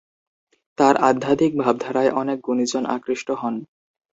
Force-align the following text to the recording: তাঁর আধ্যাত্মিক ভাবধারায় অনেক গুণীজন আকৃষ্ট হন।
তাঁর 0.77 0.95
আধ্যাত্মিক 1.01 1.53
ভাবধারায় 1.57 2.11
অনেক 2.21 2.37
গুণীজন 2.41 2.83
আকৃষ্ট 2.95 3.27
হন। 3.31 3.55